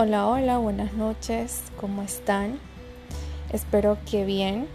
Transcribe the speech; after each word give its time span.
Hola, 0.00 0.28
hola, 0.28 0.58
buenas 0.58 0.92
noches, 0.92 1.60
¿cómo 1.76 2.02
están? 2.02 2.60
Espero 3.52 3.98
que 4.08 4.24
bien. 4.24 4.68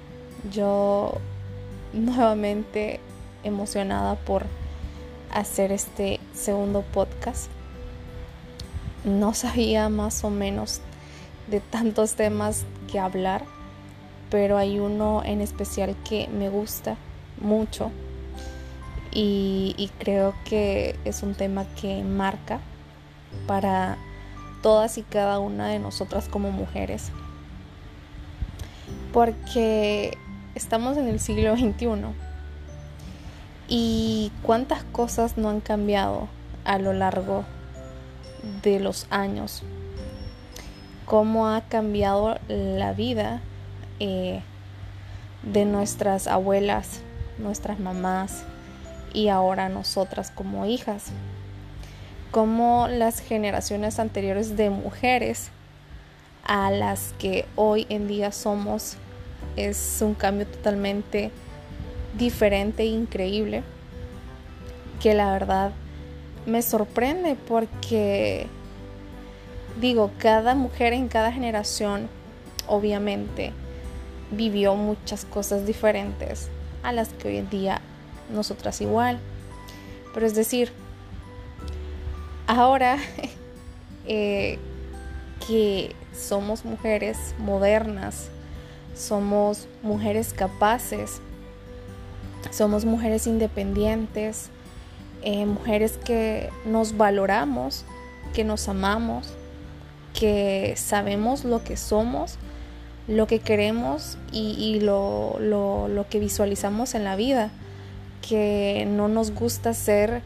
Yo 0.52 1.14
nuevamente 1.94 3.00
emocionada 3.46 4.16
por 4.16 4.44
hacer 5.32 5.72
este 5.72 6.20
segundo 6.34 6.82
podcast. 6.82 7.50
No 9.06 9.34
sabía 9.34 9.88
más 9.88 10.26
o 10.26 10.30
menos 10.30 10.82
de 11.48 11.62
tantos 11.62 12.16
temas 12.16 12.66
que 12.92 13.00
hablar, 13.00 13.46
pero 14.30 14.58
hay 14.58 14.78
uno 14.78 15.22
en 15.24 15.40
especial 15.40 15.96
que 16.04 16.28
me 16.28 16.50
gusta 16.50 16.98
mucho 17.40 17.92
y, 19.14 19.74
y 19.78 19.88
creo 20.00 20.34
que 20.44 21.00
es 21.06 21.24
un 21.24 21.34
tema 21.34 21.64
que 21.80 22.04
marca 22.04 22.60
para 23.48 23.98
todas 24.64 24.98
y 24.98 25.04
cada 25.04 25.38
una 25.38 25.68
de 25.68 25.78
nosotras 25.78 26.28
como 26.28 26.50
mujeres. 26.50 27.12
Porque 29.12 30.18
estamos 30.56 30.98
en 30.98 31.08
el 31.08 31.20
siglo 31.20 31.56
XXI 31.58 31.86
y 33.68 34.32
cuántas 34.42 34.84
cosas 34.86 35.38
no 35.38 35.50
han 35.50 35.62
cambiado 35.62 36.28
a 36.66 36.80
lo 36.80 36.94
largo 36.94 37.44
de 38.64 38.80
los 38.80 39.06
años. 39.12 39.62
Cómo 41.06 41.50
ha 41.50 41.62
cambiado 41.62 42.40
la 42.48 42.94
vida 42.94 43.42
eh, 44.00 44.42
de 45.44 45.66
nuestras 45.66 46.28
abuelas, 46.28 47.02
nuestras 47.38 47.80
mamás 47.80 48.46
y 49.14 49.28
ahora 49.28 49.68
nosotras 49.68 50.32
como 50.32 50.66
hijas 50.66 51.12
como 52.34 52.88
las 52.88 53.20
generaciones 53.20 54.00
anteriores 54.00 54.58
de 54.58 54.72
mujeres 54.72 55.52
a 56.44 56.72
las 56.72 57.14
que 57.20 57.46
hoy 57.56 57.86
en 57.90 58.08
día 58.08 58.32
somos 58.32 58.96
es 59.56 60.00
un 60.02 60.16
cambio 60.16 60.48
totalmente 60.48 61.30
diferente 62.18 62.82
e 62.82 62.88
increíble 62.88 63.62
que 65.00 65.14
la 65.14 65.32
verdad 65.32 65.74
me 66.48 66.64
sorprende 66.64 67.36
porque 67.36 68.48
digo, 69.80 70.10
cada 70.18 70.56
mujer 70.56 70.94
en 70.94 71.10
cada 71.10 71.32
generación 71.32 72.10
obviamente 72.68 73.54
vivió 74.32 74.74
muchas 74.74 75.24
cosas 75.24 75.68
diferentes 75.68 76.50
a 76.82 76.94
las 76.94 77.10
que 77.10 77.28
hoy 77.28 77.38
en 77.38 77.50
día 77.52 77.80
nosotras 78.34 78.82
igual. 78.82 79.20
Pero 80.16 80.26
es 80.26 80.34
decir, 80.34 80.72
Ahora 82.56 83.00
eh, 84.08 84.60
que 85.48 85.96
somos 86.16 86.66
mujeres 86.66 87.18
modernas, 87.40 88.28
somos 88.94 89.68
mujeres 89.82 90.34
capaces, 90.34 91.20
somos 92.52 92.86
mujeres 92.86 93.26
independientes, 93.26 94.52
eh, 95.24 95.48
mujeres 95.48 95.98
que 95.98 96.52
nos 96.64 96.96
valoramos, 96.96 97.86
que 98.36 98.44
nos 98.44 98.70
amamos, 98.70 99.34
que 100.14 100.76
sabemos 100.78 101.46
lo 101.46 101.64
que 101.64 101.76
somos, 101.76 102.38
lo 103.08 103.26
que 103.26 103.40
queremos 103.40 104.20
y, 104.32 104.80
lo, 104.80 105.40
lo 105.40 106.06
que 106.08 106.20
visualizamos 106.20 106.94
en 106.94 107.04
la 107.04 107.16
vida, 107.16 107.50
que 108.22 108.88
no 108.88 109.08
nos 109.08 109.32
gusta 109.32 109.74
ser 109.74 110.22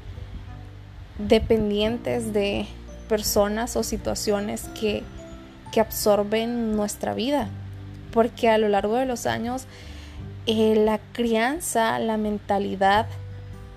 dependientes 1.18 2.34
de 2.34 2.68
personas 3.10 3.76
o 3.76 3.84
situaciones 3.84 4.70
que, 4.80 5.04
absorben 5.80 6.76
nuestra 6.76 7.14
vida. 7.14 7.50
Porque 8.12 8.50
a 8.50 8.58
lo 8.58 8.68
largo 8.68 8.96
de 8.96 9.06
los 9.06 9.28
años 9.28 9.68
eh, 10.48 10.74
la 10.76 11.00
crianza, 11.14 12.00
la 12.00 12.18
mentalidad 12.18 13.06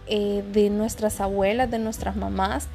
eh, 0.06 0.42
de 0.50 0.70
nuestras 0.70 1.20
abuelas, 1.20 1.70
de 1.70 1.78
nuestras 1.78 2.16
mamás, 2.16 2.68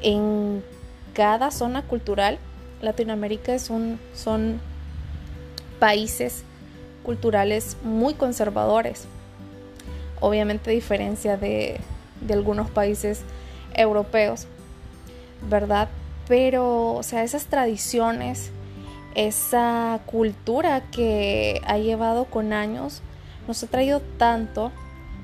en 0.00 0.64
cada 1.12 1.50
zona 1.50 1.82
cultural, 1.82 2.38
Latinoamérica 2.80 3.52
es 3.52 3.68
un, 3.68 4.00
son 4.14 4.62
países 5.78 6.42
culturales 7.02 7.76
muy 7.82 8.14
conservadores. 8.14 9.04
Obviamente 10.20 10.70
a 10.70 10.72
diferencia 10.72 11.36
de, 11.36 11.78
de 12.22 12.32
algunos 12.32 12.70
países 12.70 13.24
europeos, 13.74 14.46
¿verdad? 15.48 15.88
Pero, 16.28 16.94
o 16.94 17.02
sea, 17.02 17.24
esas 17.24 17.46
tradiciones, 17.46 18.50
esa 19.14 20.00
cultura 20.06 20.82
que 20.90 21.60
ha 21.66 21.78
llevado 21.78 22.26
con 22.26 22.52
años, 22.52 23.02
nos 23.48 23.62
ha 23.62 23.66
traído 23.66 24.00
tanto 24.18 24.70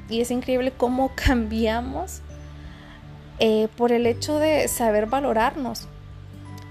y 0.08 0.20
es 0.20 0.30
increíble 0.30 0.72
cómo 0.76 1.12
cambiamos 1.26 2.20
eh, 3.38 3.68
por 3.76 3.92
el 3.92 4.06
hecho 4.06 4.38
de 4.38 4.68
saber 4.68 5.06
valorarnos. 5.06 5.88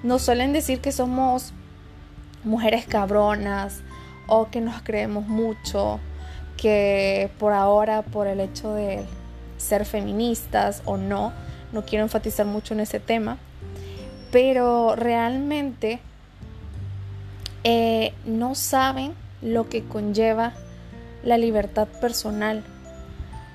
Nos 0.03 0.23
suelen 0.23 0.53
decir 0.53 0.81
que 0.81 0.91
somos 0.91 1.53
mujeres 2.43 2.85
cabronas 2.85 3.81
o 4.27 4.49
que 4.49 4.61
nos 4.61 4.81
creemos 4.81 5.27
mucho, 5.27 5.99
que 6.57 7.29
por 7.39 7.53
ahora, 7.53 8.01
por 8.01 8.27
el 8.27 8.39
hecho 8.39 8.73
de 8.73 9.05
ser 9.57 9.85
feministas 9.85 10.81
o 10.85 10.97
no, 10.97 11.33
no 11.75 11.83
quiero 11.85 12.05
enfatizar 12.05 12.45
mucho 12.45 12.73
en 12.73 12.79
ese 12.79 13.01
tema, 13.01 13.37
pero 14.31 14.95
realmente 14.95 15.99
eh, 17.65 18.13
no 18.25 18.55
saben 18.55 19.13
lo 19.41 19.67
que 19.67 19.83
conlleva 19.83 20.53
la 21.23 21.37
libertad 21.37 21.87
personal, 21.99 22.63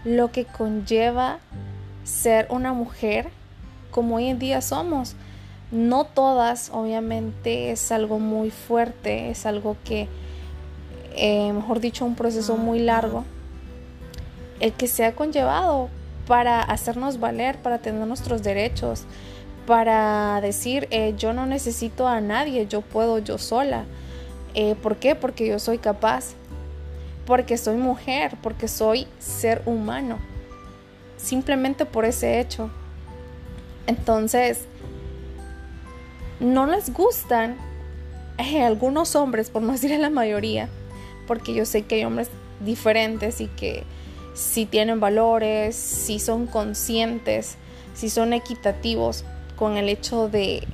lo 0.04 0.30
que 0.30 0.44
conlleva 0.44 1.38
ser 2.04 2.46
una 2.50 2.74
mujer 2.74 3.30
como 3.90 4.16
hoy 4.16 4.26
en 4.26 4.38
día 4.38 4.60
somos. 4.60 5.16
No 5.70 6.04
todas, 6.04 6.70
obviamente, 6.74 7.70
es 7.70 7.90
algo 7.90 8.18
muy 8.18 8.50
fuerte, 8.50 9.30
es 9.30 9.46
algo 9.46 9.76
que, 9.82 10.08
eh, 11.16 11.52
mejor 11.54 11.80
dicho, 11.80 12.04
un 12.04 12.16
proceso 12.16 12.58
muy 12.58 12.80
largo, 12.80 13.24
el 14.58 14.72
que 14.72 14.88
se 14.88 15.06
ha 15.06 15.14
conllevado, 15.14 15.88
para 16.30 16.60
hacernos 16.62 17.18
valer, 17.18 17.58
para 17.58 17.78
tener 17.78 18.06
nuestros 18.06 18.40
derechos, 18.44 19.02
para 19.66 20.40
decir 20.40 20.86
eh, 20.92 21.12
yo 21.18 21.32
no 21.32 21.44
necesito 21.44 22.06
a 22.06 22.20
nadie, 22.20 22.68
yo 22.68 22.82
puedo 22.82 23.18
yo 23.18 23.36
sola. 23.36 23.84
Eh, 24.54 24.76
¿Por 24.80 24.94
qué? 24.94 25.16
Porque 25.16 25.48
yo 25.48 25.58
soy 25.58 25.78
capaz, 25.78 26.34
porque 27.26 27.58
soy 27.58 27.78
mujer, 27.78 28.36
porque 28.44 28.68
soy 28.68 29.08
ser 29.18 29.60
humano. 29.66 30.18
Simplemente 31.16 31.84
por 31.84 32.04
ese 32.04 32.38
hecho. 32.38 32.70
Entonces, 33.88 34.66
no 36.38 36.64
les 36.66 36.92
gustan 36.94 37.56
eh, 38.38 38.62
algunos 38.62 39.16
hombres, 39.16 39.50
por 39.50 39.62
no 39.62 39.72
decir 39.72 39.98
la 39.98 40.10
mayoría, 40.10 40.68
porque 41.26 41.54
yo 41.54 41.66
sé 41.66 41.82
que 41.82 41.96
hay 41.96 42.04
hombres 42.04 42.30
diferentes 42.60 43.40
y 43.40 43.48
que 43.48 43.82
si 44.40 44.64
tienen 44.64 45.00
valores, 45.00 45.76
si 45.76 46.18
son 46.18 46.46
conscientes, 46.46 47.56
si 47.92 48.08
son 48.08 48.32
equitativos 48.32 49.22
con 49.54 49.76
el 49.76 49.90
hecho 49.90 50.30
de 50.30 50.66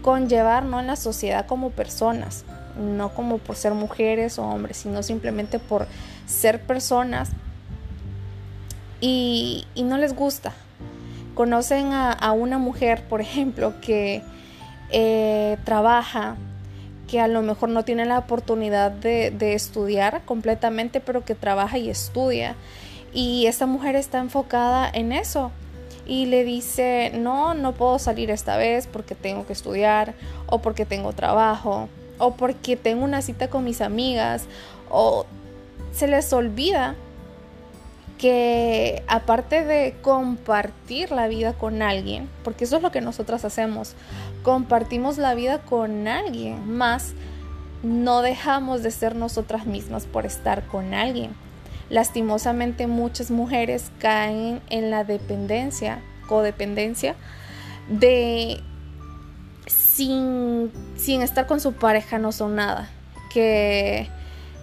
conllevarnos 0.00 0.80
en 0.80 0.86
la 0.86 0.96
sociedad 0.96 1.44
como 1.46 1.68
personas, 1.68 2.46
no 2.78 3.10
como 3.10 3.36
por 3.36 3.56
ser 3.56 3.74
mujeres 3.74 4.38
o 4.38 4.44
hombres, 4.44 4.78
sino 4.78 5.02
simplemente 5.02 5.58
por 5.58 5.86
ser 6.24 6.62
personas 6.62 7.32
y, 8.98 9.66
no 9.76 9.98
les 9.98 10.16
gusta. 10.16 10.54
Conocen 11.34 11.92
a, 11.92 12.32
una 12.32 12.56
mujer, 12.56 13.04
por 13.10 13.20
ejemplo, 13.20 13.74
que 13.82 14.22
eh, 14.90 15.58
trabaja, 15.64 16.36
que 17.08 17.20
a 17.20 17.28
lo 17.28 17.42
mejor 17.42 17.68
no 17.68 17.84
tiene 17.84 18.04
la 18.04 18.18
oportunidad 18.18 18.90
de, 18.90 19.54
estudiar 19.54 20.22
completamente, 20.24 21.00
pero 21.00 21.24
que 21.24 21.34
trabaja 21.34 21.78
y 21.78 21.90
estudia. 21.90 22.54
Y 23.12 23.46
esta 23.46 23.66
mujer 23.66 23.96
está 23.96 24.18
enfocada 24.18 24.90
en 24.92 25.12
eso. 25.12 25.50
Y 26.06 26.26
le 26.26 26.44
dice, 26.44 27.12
no, 27.14 27.54
no 27.54 27.72
puedo 27.72 27.98
salir 27.98 28.30
esta 28.30 28.56
vez 28.56 28.86
porque 28.86 29.14
tengo 29.14 29.46
que 29.46 29.52
estudiar, 29.52 30.14
o 30.46 30.58
porque 30.58 30.84
tengo 30.84 31.12
trabajo, 31.12 31.88
o 32.18 32.34
porque 32.34 32.76
tengo 32.76 33.04
una 33.04 33.22
cita 33.22 33.48
con 33.48 33.64
mis 33.64 33.80
amigas, 33.80 34.44
o 34.90 35.24
se 35.92 36.06
les 36.08 36.32
olvida 36.32 36.94
que 38.24 39.02
aparte 39.06 39.66
de 39.66 39.96
compartir 40.00 41.10
la 41.10 41.28
vida 41.28 41.52
con 41.52 41.82
alguien, 41.82 42.30
porque 42.42 42.64
eso 42.64 42.78
es 42.78 42.82
lo 42.82 42.90
que 42.90 43.02
nosotras 43.02 43.44
hacemos, 43.44 43.96
compartimos 44.42 45.18
la 45.18 45.34
vida 45.34 45.58
con 45.58 46.08
alguien 46.08 46.66
más, 46.74 47.12
no 47.82 48.22
dejamos 48.22 48.82
de 48.82 48.92
ser 48.92 49.14
nosotras 49.14 49.66
mismas 49.66 50.06
por 50.06 50.24
estar 50.24 50.66
con 50.68 50.94
alguien. 50.94 51.34
Lastimosamente 51.90 52.86
muchas 52.86 53.30
mujeres 53.30 53.92
caen 53.98 54.62
en 54.70 54.90
la 54.90 55.04
dependencia, 55.04 56.00
codependencia 56.26 57.16
de 57.90 58.62
sin, 59.66 60.72
sin 60.96 61.20
estar 61.20 61.46
con 61.46 61.60
su 61.60 61.74
pareja 61.74 62.18
no 62.18 62.32
son 62.32 62.54
nada. 62.54 62.88
Que 63.34 64.08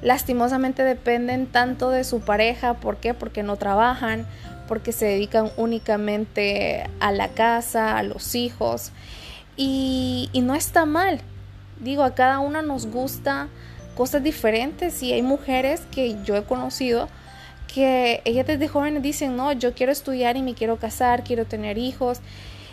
lastimosamente 0.01 0.83
dependen 0.83 1.47
tanto 1.47 1.89
de 1.89 2.03
su 2.03 2.21
pareja. 2.21 2.75
¿Por 2.75 2.97
qué? 2.97 3.13
Porque 3.13 3.43
no 3.43 3.55
trabajan, 3.55 4.25
porque 4.67 4.91
se 4.91 5.05
dedican 5.05 5.51
únicamente 5.57 6.89
a 6.99 7.11
la 7.11 7.29
casa, 7.29 7.97
a 7.97 8.03
los 8.03 8.35
hijos. 8.35 8.91
Y, 9.57 10.29
no 10.33 10.55
está 10.55 10.85
mal. 10.85 11.21
Digo, 11.79 12.03
a 12.03 12.15
cada 12.15 12.39
una 12.39 12.61
nos 12.61 12.87
gusta 12.87 13.47
cosas 13.95 14.23
diferentes 14.23 15.03
y 15.03 15.13
hay 15.13 15.21
mujeres 15.21 15.81
que 15.91 16.17
yo 16.23 16.35
he 16.35 16.43
conocido 16.43 17.09
que 17.67 18.21
ellas 18.25 18.47
desde 18.47 18.67
jóvenes 18.67 19.01
dicen, 19.01 19.35
no, 19.35 19.51
yo 19.53 19.73
quiero 19.73 19.91
estudiar 19.91 20.35
y 20.35 20.41
me 20.41 20.55
quiero 20.55 20.77
casar, 20.77 21.23
quiero 21.23 21.45
tener 21.45 21.77
hijos. 21.77 22.19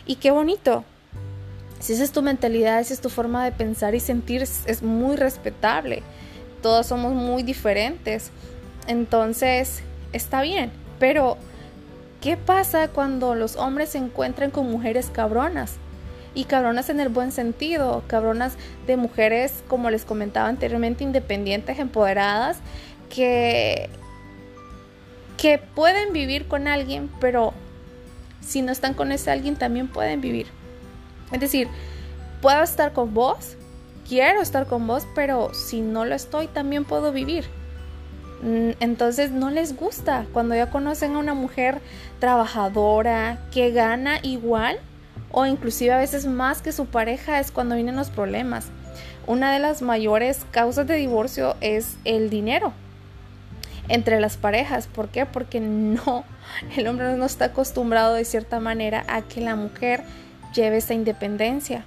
Y 0.06 0.16
qué 0.16 0.30
bonito. 0.30 0.84
Si 1.78 1.92
esa 1.92 2.02
es 2.02 2.10
tu 2.10 2.22
mentalidad, 2.22 2.80
esa 2.80 2.94
es 2.94 3.00
tu 3.00 3.08
forma 3.08 3.44
de 3.44 3.52
pensar 3.52 3.94
y 3.94 4.00
sentir, 4.00 4.42
es 4.42 4.82
muy 4.82 5.14
respetable. 5.14 6.02
Todos 6.62 6.86
somos 6.86 7.12
muy 7.12 7.42
diferentes. 7.42 8.30
Entonces, 8.86 9.82
está 10.12 10.42
bien. 10.42 10.70
Pero, 10.98 11.36
¿qué 12.20 12.36
pasa 12.36 12.88
cuando 12.88 13.34
los 13.34 13.56
hombres 13.56 13.90
se 13.90 13.98
encuentran 13.98 14.50
con 14.50 14.70
mujeres 14.70 15.10
cabronas? 15.12 15.76
Y 16.34 16.44
cabronas 16.44 16.88
en 16.90 17.00
el 17.00 17.08
buen 17.08 17.32
sentido, 17.32 18.04
cabronas 18.06 18.56
de 18.86 18.96
mujeres, 18.96 19.62
como 19.66 19.90
les 19.90 20.04
comentaba 20.04 20.48
anteriormente, 20.48 21.04
independientes, 21.04 21.78
empoderadas, 21.78 22.58
que 23.08 23.88
que 25.38 25.58
pueden 25.58 26.12
vivir 26.12 26.46
con 26.48 26.68
alguien, 26.68 27.08
pero 27.20 27.54
si 28.40 28.60
no 28.60 28.72
están 28.72 28.92
con 28.92 29.12
ese 29.12 29.30
alguien 29.30 29.56
también 29.56 29.88
pueden 29.88 30.20
vivir. 30.20 30.48
Es 31.32 31.40
decir, 31.40 31.68
puedo 32.42 32.62
estar 32.62 32.92
con 32.92 33.14
vos, 33.14 33.56
quiero 34.08 34.40
estar 34.40 34.66
con 34.66 34.86
vos, 34.86 35.06
pero 35.14 35.52
si 35.52 35.80
no 35.80 36.04
lo 36.04 36.14
estoy 36.14 36.46
también 36.46 36.84
puedo 36.84 37.12
vivir. 37.12 37.44
Mm, 38.42 38.70
entonces 38.80 39.30
no 39.30 39.50
les 39.50 39.76
gusta 39.76 40.26
cuando 40.32 40.54
ya 40.54 40.70
conocen 40.70 41.16
a 41.16 41.18
una 41.18 41.34
mujer 41.34 41.80
trabajadora 42.20 43.38
que 43.52 43.72
gana 43.72 44.18
igual 44.22 44.78
o 45.30 45.44
inclusive 45.44 45.92
a 45.92 45.98
veces 45.98 46.26
más 46.26 46.62
que 46.62 46.72
su 46.72 46.86
pareja 46.86 47.40
es 47.40 47.50
cuando 47.50 47.74
vienen 47.74 47.96
los 47.96 48.10
problemas. 48.10 48.68
Una 49.26 49.52
de 49.52 49.58
las 49.58 49.82
mayores 49.82 50.46
causas 50.52 50.86
de 50.86 50.94
divorcio 50.94 51.56
es 51.60 51.96
el 52.04 52.30
dinero 52.30 52.72
entre 53.88 54.20
las 54.20 54.36
parejas. 54.36 54.86
¿Por 54.86 55.08
qué? 55.08 55.26
Porque 55.26 55.60
no, 55.60 56.24
el 56.76 56.86
hombre 56.86 57.14
no 57.16 57.26
está 57.26 57.46
acostumbrado 57.46 58.14
de 58.14 58.24
cierta 58.24 58.60
manera 58.60 59.04
a 59.08 59.22
que 59.22 59.40
la 59.40 59.56
mujer 59.56 60.02
lleve 60.54 60.78
esa 60.78 60.94
independencia. 60.94 61.84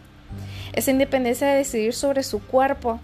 Esa 0.73 0.91
independencia 0.91 1.47
de 1.47 1.57
decidir 1.57 1.93
sobre 1.93 2.23
su 2.23 2.39
cuerpo. 2.39 2.99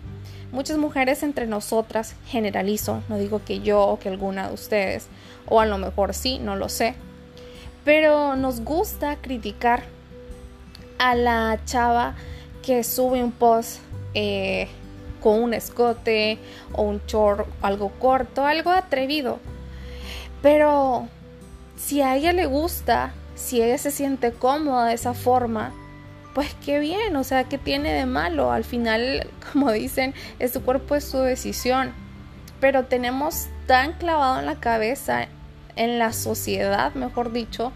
Muchas 0.52 0.78
mujeres 0.78 1.24
entre 1.24 1.46
nosotras, 1.46 2.16
generalizo, 2.28 3.04
no 3.10 3.18
digo 3.18 3.42
que 3.44 3.60
yo 3.60 3.82
o 3.82 4.00
que 4.00 4.08
alguna 4.08 4.48
de 4.48 4.54
ustedes, 4.54 5.08
o 5.46 5.60
a 5.60 5.66
lo 5.66 5.78
mejor 5.78 6.14
sí, 6.14 6.40
no 6.40 6.56
lo 6.56 6.70
sé, 6.70 6.96
pero 7.84 8.38
nos 8.38 8.62
gusta 8.62 9.18
criticar 9.18 9.84
a 11.00 11.16
la 11.16 11.60
chava 11.66 12.16
que 12.64 12.84
sube 12.84 13.24
un 13.24 13.34
post 13.34 13.80
eh, 14.14 14.68
con 15.22 15.42
un 15.42 15.54
escote 15.54 16.38
o 16.74 16.84
un 16.84 17.02
short 17.08 17.48
algo 17.62 17.92
corto, 18.00 18.46
algo 18.46 18.72
atrevido. 18.72 19.40
Pero 20.42 21.08
si 21.76 22.02
a 22.02 22.16
ella 22.16 22.34
le 22.34 22.46
gusta, 22.46 23.14
si 23.36 23.62
ella 23.62 23.78
se 23.78 23.92
siente 23.92 24.32
cómoda 24.32 24.88
de 24.88 24.96
esa 24.96 25.14
forma, 25.14 25.74
pues 26.38 26.56
qué 26.64 26.78
bien, 26.78 27.16
o 27.16 27.24
sea, 27.24 27.46
¿qué 27.46 27.58
tiene 27.58 27.92
de 27.94 28.06
malo? 28.06 28.52
Al 28.52 28.64
final, 28.64 29.28
como 29.52 29.72
dicen, 29.72 30.14
es 30.38 30.54
su 30.54 30.62
cuerpo, 30.62 30.94
es 30.94 31.04
su 31.04 31.18
decisión. 31.18 31.94
Pero 32.60 32.86
tenemos 32.86 33.48
tan 33.66 33.94
clavado 33.94 34.38
en 34.40 34.46
la 34.46 34.60
cabeza, 34.60 35.30
en 35.76 35.98
la 35.98 36.14
sociedad, 36.14 36.94
mejor 36.94 37.32
dicho, 37.32 37.72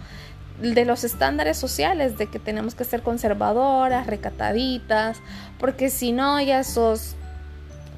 de 0.61 0.85
los 0.85 1.03
estándares 1.03 1.57
sociales, 1.57 2.19
de 2.19 2.27
que 2.27 2.37
tenemos 2.37 2.75
que 2.75 2.83
ser 2.83 3.01
conservadoras, 3.01 4.05
recataditas, 4.05 5.17
porque 5.57 5.89
si 5.89 6.11
no, 6.11 6.39
ya 6.39 6.63
sos 6.63 7.15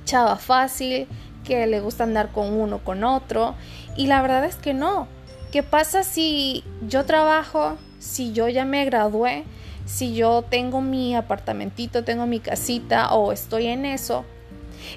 chava 0.05 0.37
fácil, 0.37 1.09
que 1.43 1.67
le 1.67 1.81
gusta 1.81 2.05
andar 2.05 2.29
con 2.31 2.53
uno, 2.53 2.77
con 2.77 3.03
otro. 3.03 3.55
Y 3.97 4.07
la 4.07 4.21
verdad 4.21 4.45
es 4.45 4.55
que 4.55 4.73
no. 4.73 5.09
¿Qué 5.51 5.61
pasa 5.61 6.03
si 6.03 6.63
yo 6.87 7.03
trabajo, 7.03 7.75
si 7.99 8.31
yo 8.31 8.47
ya 8.47 8.63
me 8.63 8.85
gradué, 8.85 9.43
si 9.85 10.15
yo 10.15 10.43
tengo 10.49 10.81
mi 10.81 11.15
apartamentito, 11.15 12.03
tengo 12.03 12.25
mi 12.25 12.39
casita 12.39 13.13
o 13.13 13.31
estoy 13.31 13.67
en 13.67 13.85
eso 13.85 14.25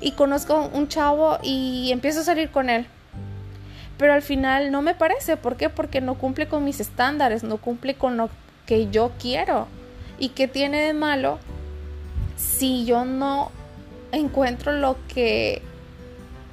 y 0.00 0.12
conozco 0.12 0.70
un 0.72 0.88
chavo 0.88 1.38
y 1.42 1.90
empiezo 1.92 2.20
a 2.20 2.24
salir 2.24 2.50
con 2.50 2.70
él? 2.70 2.86
Pero 3.98 4.12
al 4.12 4.22
final 4.22 4.70
no 4.70 4.82
me 4.82 4.94
parece. 4.94 5.36
¿Por 5.36 5.56
qué? 5.56 5.70
Porque 5.70 6.00
no 6.00 6.16
cumple 6.16 6.48
con 6.48 6.64
mis 6.64 6.80
estándares, 6.80 7.42
no 7.42 7.56
cumple 7.56 7.94
con 7.94 8.16
lo 8.16 8.28
que 8.66 8.90
yo 8.90 9.12
quiero. 9.18 9.68
¿Y 10.18 10.30
qué 10.30 10.48
tiene 10.48 10.80
de 10.80 10.92
malo 10.92 11.38
si 12.36 12.84
yo 12.84 13.04
no 13.04 13.50
encuentro 14.12 14.72
lo 14.72 14.96
que 15.08 15.62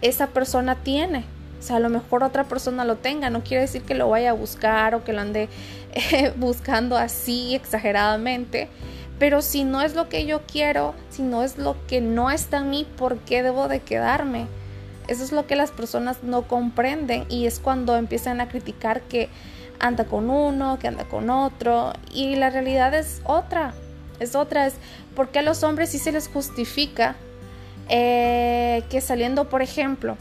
esa 0.02 0.28
persona 0.28 0.76
tiene. 0.76 1.26
O 1.60 1.62
sea, 1.62 1.78
a 1.78 1.80
lo 1.80 1.90
mejor 1.90 2.24
otra 2.24 2.44
persona 2.44 2.84
lo 2.84 2.98
tenga, 2.98 3.30
no 3.30 3.42
quiere 3.42 3.62
decir 3.62 3.84
que 3.84 3.96
lo 3.96 4.10
vaya 4.10 4.32
a 4.32 4.34
buscar 4.34 4.96
o 4.96 5.04
que 5.04 5.14
lo 5.14 5.22
ande 5.22 5.48
buscando 6.38 6.98
así 6.98 7.56
exageradamente, 7.56 8.70
pero 9.20 9.42
si 9.42 9.64
no 9.64 9.82
es 9.82 9.96
lo 9.96 10.10
que 10.10 10.26
yo 10.26 10.42
quiero, 10.42 10.94
si 11.10 11.22
no 11.22 11.44
es 11.44 11.58
lo 11.58 11.76
que 11.88 12.02
no 12.02 12.32
está 12.32 12.58
en 12.58 12.70
mí, 12.70 12.88
¿por 12.98 13.20
qué 13.20 13.44
debo 13.44 13.68
de 13.68 13.80
quedarme? 13.80 14.48
Eso 15.08 15.24
es 15.24 15.32
lo 15.32 15.48
que 15.48 15.56
las 15.56 15.72
personas 15.72 16.24
no 16.24 16.48
comprenden 16.48 17.26
y 17.30 17.46
es 17.46 17.60
cuando 17.60 17.96
empiezan 17.98 18.42
a 18.42 18.48
criticar 18.48 19.02
que 19.02 19.30
anda 19.80 20.06
con 20.06 20.30
uno, 20.30 20.80
que 20.80 20.88
anda 20.88 21.04
con 21.06 21.30
otro 21.30 21.94
y 22.14 22.36
la 22.36 22.50
realidad 22.50 22.94
es 22.94 23.22
otra, 23.26 23.74
es 24.20 24.36
otra, 24.36 24.66
es 24.68 24.76
porque 25.16 25.40
a 25.40 25.42
los 25.42 25.64
hombres 25.64 25.90
sí 25.90 26.00
se 26.00 26.12
les 26.12 26.28
justifica 26.28 27.16
eh, 27.90 28.84
que 28.90 29.02
saliendo, 29.02 29.50
por 29.50 29.62
ejemplo, 29.62 30.18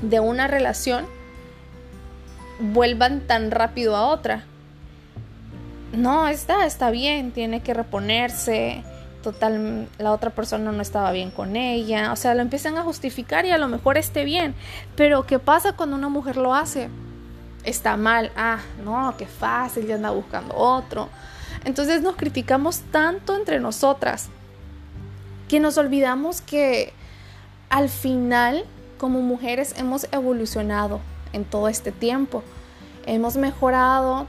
de 0.00 0.20
una 0.20 0.46
relación, 0.46 1.04
vuelvan 2.58 3.20
tan 3.20 3.50
rápido 3.50 3.96
a 3.96 4.06
otra. 4.06 4.44
No, 5.92 6.28
está, 6.28 6.66
está 6.66 6.90
bien, 6.90 7.32
tiene 7.32 7.62
que 7.62 7.74
reponerse. 7.74 8.82
Total, 9.22 9.88
la 9.98 10.12
otra 10.12 10.30
persona 10.30 10.72
no 10.72 10.80
estaba 10.80 11.12
bien 11.12 11.30
con 11.30 11.56
ella. 11.56 12.12
O 12.12 12.16
sea, 12.16 12.34
lo 12.34 12.42
empiezan 12.42 12.78
a 12.78 12.82
justificar 12.82 13.44
y 13.44 13.50
a 13.50 13.58
lo 13.58 13.68
mejor 13.68 13.98
esté 13.98 14.24
bien. 14.24 14.54
Pero, 14.96 15.26
¿qué 15.26 15.38
pasa 15.38 15.72
cuando 15.72 15.96
una 15.96 16.08
mujer 16.08 16.36
lo 16.36 16.54
hace? 16.54 16.88
Está 17.64 17.96
mal. 17.96 18.32
Ah, 18.36 18.60
no, 18.84 19.14
qué 19.18 19.26
fácil, 19.26 19.86
ya 19.86 19.96
anda 19.96 20.10
buscando 20.10 20.54
otro. 20.54 21.08
Entonces 21.64 22.00
nos 22.02 22.16
criticamos 22.16 22.80
tanto 22.90 23.36
entre 23.36 23.60
nosotras 23.60 24.30
que 25.48 25.60
nos 25.60 25.76
olvidamos 25.76 26.40
que 26.40 26.92
al 27.68 27.88
final 27.88 28.64
como 28.98 29.20
mujeres 29.20 29.74
hemos 29.76 30.06
evolucionado 30.12 31.00
en 31.32 31.44
todo 31.44 31.68
este 31.68 31.92
tiempo. 31.92 32.42
Hemos 33.06 33.36
mejorado. 33.36 34.26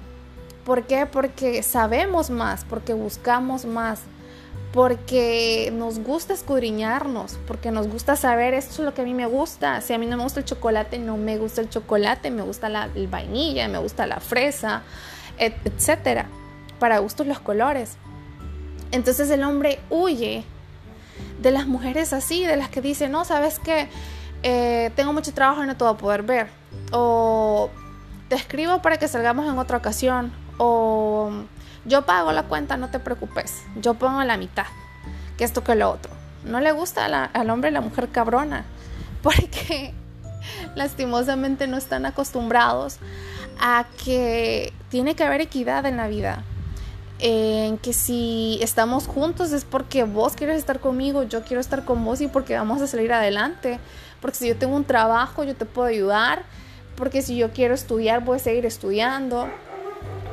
¿Por 0.65 0.83
qué? 0.83 1.05
Porque 1.05 1.63
sabemos 1.63 2.29
más, 2.29 2.65
porque 2.65 2.93
buscamos 2.93 3.65
más, 3.65 4.01
porque 4.73 5.71
nos 5.73 5.99
gusta 5.99 6.33
escudriñarnos, 6.33 7.39
porque 7.47 7.71
nos 7.71 7.87
gusta 7.87 8.15
saber 8.15 8.53
esto 8.53 8.73
es 8.73 8.79
lo 8.79 8.93
que 8.93 9.01
a 9.01 9.05
mí 9.05 9.13
me 9.13 9.25
gusta. 9.25 9.81
Si 9.81 9.93
a 9.93 9.97
mí 9.97 10.05
no 10.05 10.17
me 10.17 10.23
gusta 10.23 10.39
el 10.39 10.45
chocolate, 10.45 10.99
no 10.99 11.17
me 11.17 11.37
gusta 11.37 11.61
el 11.61 11.69
chocolate, 11.69 12.29
me 12.29 12.43
gusta 12.43 12.69
la 12.69 12.89
el 12.95 13.07
vainilla, 13.07 13.67
me 13.67 13.79
gusta 13.79 14.05
la 14.05 14.19
fresa, 14.19 14.83
etcétera. 15.37 16.27
Para 16.79 16.99
gustos 16.99 17.25
los 17.25 17.39
colores. 17.39 17.97
Entonces 18.91 19.29
el 19.31 19.43
hombre 19.43 19.79
huye 19.89 20.43
de 21.41 21.51
las 21.51 21.65
mujeres 21.65 22.13
así, 22.13 22.45
de 22.45 22.55
las 22.55 22.69
que 22.69 22.81
dicen, 22.81 23.11
no, 23.11 23.25
sabes 23.25 23.57
que 23.57 23.87
eh, 24.43 24.91
tengo 24.95 25.13
mucho 25.13 25.33
trabajo 25.33 25.63
y 25.63 25.67
no 25.67 25.75
te 25.75 25.83
voy 25.83 25.93
a 25.93 25.97
poder 25.97 26.23
ver. 26.23 26.47
O 26.91 27.69
te 28.29 28.35
escribo 28.35 28.81
para 28.81 28.97
que 28.97 29.07
salgamos 29.07 29.51
en 29.51 29.57
otra 29.57 29.77
ocasión. 29.77 30.31
O 30.63 31.31
yo 31.85 32.03
pago 32.03 32.31
la 32.31 32.43
cuenta, 32.43 32.77
no 32.77 32.89
te 32.89 32.99
preocupes. 32.99 33.63
Yo 33.77 33.95
pongo 33.95 34.23
la 34.23 34.37
mitad. 34.37 34.67
Que 35.35 35.43
esto 35.43 35.63
que 35.63 35.73
lo 35.73 35.89
otro. 35.89 36.11
No 36.45 36.59
le 36.59 36.71
gusta 36.71 37.05
al 37.05 37.49
hombre 37.49 37.71
la 37.71 37.81
mujer 37.81 38.09
cabrona. 38.09 38.65
Porque 39.23 39.95
lastimosamente 40.75 41.65
no 41.65 41.77
están 41.77 42.05
acostumbrados 42.05 42.99
a 43.59 43.85
que 44.03 44.71
tiene 44.89 45.15
que 45.15 45.23
haber 45.23 45.41
equidad 45.41 45.85
en 45.87 45.97
la 45.97 46.07
vida 46.07 46.43
en 47.23 47.77
que 47.77 47.93
si 47.93 48.57
estamos 48.61 49.05
juntos 49.05 49.51
es 49.51 49.63
porque 49.63 50.03
vos 50.03 50.33
quieres 50.33 50.57
estar 50.57 50.79
conmigo, 50.79 51.21
yo 51.21 51.43
quiero 51.43 51.61
estar 51.61 51.85
con 51.85 52.03
vos 52.03 52.19
y 52.19 52.27
porque 52.27 52.55
vamos 52.55 52.81
a 52.81 52.87
salir 52.87 53.13
adelante. 53.13 53.79
Porque 54.19 54.37
si 54.37 54.47
yo 54.47 54.57
tengo 54.57 54.75
un 54.75 54.85
trabajo, 54.85 55.43
yo 55.43 55.55
te 55.55 55.65
puedo 55.65 55.87
ayudar. 55.87 56.43
Porque 56.95 57.21
si 57.21 57.37
yo 57.37 57.51
quiero 57.51 57.75
estudiar, 57.75 58.23
voy 58.23 58.37
a 58.37 58.39
seguir 58.39 58.65
estudiando. 58.65 59.47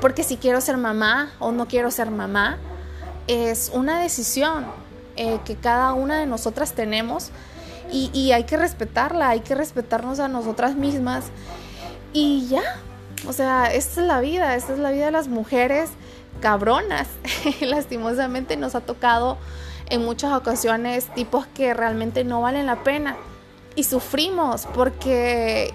Porque 0.01 0.23
si 0.23 0.37
quiero 0.37 0.61
ser 0.61 0.77
mamá 0.77 1.33
o 1.39 1.53
no 1.53 1.67
quiero 1.67 1.91
ser 1.91 2.11
mamá, 2.11 2.59
es 3.27 3.71
una 3.75 4.01
decisión 4.01 4.67
eh, 5.17 5.41
que 5.45 5.57
cada 5.57 5.93
una 5.93 6.19
de 6.19 6.27
nosotras 6.27 6.73
tenemos 6.73 7.31
y, 7.91 8.11
y 8.13 8.33
hay 8.33 8.45
que 8.45 8.57
respetarla, 8.57 9.31
hay 9.31 9.41
que 9.41 9.55
respetarnos 9.55 10.21
a 10.21 10.29
nosotras 10.29 10.77
mismas 10.77 11.27
y 12.13 12.49
ya, 12.49 12.63
o 13.27 13.33
sea, 13.33 13.73
esta 13.73 14.01
es 14.01 14.07
la 14.07 14.21
vida, 14.21 14.55
esta 14.57 14.73
es 14.73 14.79
la 14.79 14.91
vida 14.91 15.07
de 15.07 15.11
las 15.11 15.29
mujeres 15.29 15.91
cabronas. 16.41 17.09
Lastimosamente 17.61 18.57
nos 18.57 18.75
ha 18.75 18.81
tocado 18.81 19.39
en 19.91 20.05
muchas 20.05 20.33
ocasiones 20.33 21.07
tipos 21.15 21.47
que 21.47 21.75
realmente 21.75 22.25
no 22.25 22.41
valen 22.41 22.67
la 22.67 22.83
pena 22.83 23.17
y 23.75 23.85
sufrimos 23.85 24.67
porque 24.75 25.73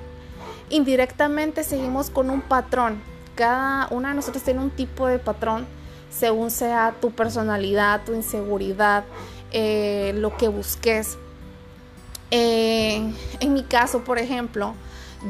indirectamente 0.70 1.64
seguimos 1.64 2.10
con 2.10 2.30
un 2.30 2.42
patrón. 2.42 3.02
Cada 3.36 3.88
una 3.90 4.10
de 4.10 4.16
nosotros 4.16 4.44
tiene 4.44 4.60
un 4.60 4.70
tipo 4.70 5.08
de 5.08 5.20
patrón 5.20 5.66
según 6.10 6.52
sea 6.52 6.96
tu 7.02 7.12
personalidad, 7.12 8.04
tu 8.06 8.14
inseguridad, 8.14 9.04
eh, 9.52 10.14
lo 10.16 10.38
que 10.38 10.48
busques. 10.48 11.18
Eh, 12.30 13.14
en 13.40 13.54
mi 13.54 13.64
caso, 13.64 14.04
por 14.04 14.20
ejemplo, 14.20 14.76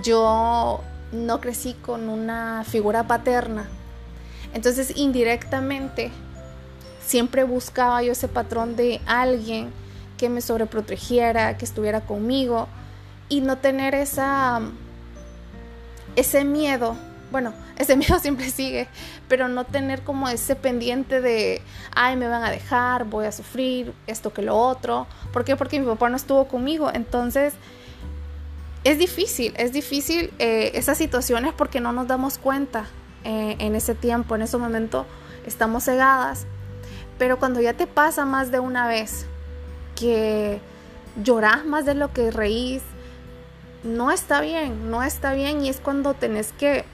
yo 0.04 0.82
no 1.12 1.40
crecí 1.40 1.74
con 1.74 2.10
una 2.10 2.64
figura 2.66 3.08
paterna. 3.08 3.68
Entonces, 4.54 4.96
indirectamente, 4.96 6.12
siempre 7.06 7.44
buscaba 7.44 8.04
yo 8.04 8.12
ese 8.12 8.28
patrón 8.28 8.76
de 8.76 9.02
alguien 9.06 9.72
que 10.18 10.30
me 10.30 10.42
sobreprotegiera, 10.42 11.58
que 11.58 11.66
estuviera 11.66 12.02
conmigo 12.02 12.68
y 13.30 13.42
no 13.42 13.58
tener 13.58 13.96
esa 13.96 14.62
ese 16.16 16.44
miedo. 16.46 16.96
Bueno, 17.34 17.52
ese 17.78 17.98
miedo 17.98 18.20
siempre 18.20 18.52
sigue, 18.52 18.88
pero 19.28 19.48
no 19.48 19.66
tener 19.66 20.04
como 20.04 20.30
ese 20.30 20.56
pendiente 20.56 21.20
de, 21.20 21.63
ay, 21.96 22.16
me 22.16 22.28
van 22.28 22.44
a 22.44 22.52
dejar, 22.52 23.06
voy 23.06 23.25
a 23.25 23.32
sufrir, 23.32 23.92
esto 24.06 24.32
que 24.32 24.44
lo 24.44 24.56
otro. 24.56 25.08
¿Por 25.34 25.44
qué? 25.44 25.56
Porque 25.56 25.80
mi 25.80 25.88
papá 25.88 26.10
no 26.10 26.16
estuvo 26.16 26.48
conmigo. 26.48 26.92
Entonces, 26.94 27.56
es 28.84 29.00
difícil, 29.00 29.54
es 29.58 29.74
difícil 29.74 30.32
eh, 30.38 30.74
esas 30.75 31.00
situaciones 31.00 31.54
porque 31.54 31.80
no 31.82 31.92
nos 31.92 32.08
damos 32.08 32.38
cuenta 32.38 32.86
eh, 33.24 33.56
en 33.58 33.74
ese 33.74 33.96
tiempo, 33.96 34.36
en 34.36 34.44
ese 34.44 34.58
momento 34.58 35.08
estamos 35.48 35.86
cegadas. 35.86 36.46
Pero 37.18 37.40
cuando 37.40 37.62
ya 37.62 37.74
te 37.74 37.88
pasa 37.88 38.25
más 38.25 38.52
de 38.52 38.60
una 38.60 38.88
vez 38.88 39.25
que 39.96 40.62
lloras 41.24 41.66
más 41.66 41.86
de 41.86 41.96
lo 41.96 42.13
que 42.13 42.30
reís, 42.30 42.84
no 43.84 44.12
está 44.12 44.40
bien, 44.42 44.92
no 44.92 45.02
está 45.02 45.34
bien 45.34 45.66
y 45.66 45.70
es 45.70 45.80
cuando 45.80 46.13
tenés 46.13 46.52
que, 46.52 46.86